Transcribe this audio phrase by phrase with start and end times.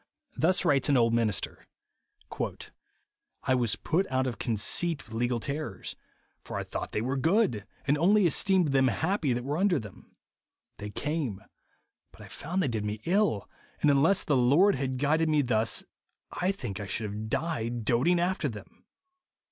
[0.35, 1.67] Thus ^vrites an old minister,"
[3.43, 5.95] I was put out of conceit with legal terrors;
[6.43, 10.15] for I thought they were good, and only esteemed them happy that were under them;
[10.77, 11.43] they came,
[12.11, 13.47] but I found they did me ill;
[13.79, 15.83] and unless the Lord had guided me thus,
[16.31, 18.85] I think I should have died doating after them."